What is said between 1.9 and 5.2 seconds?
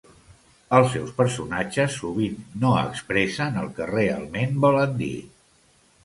sovint no expressen el que realment volen dir.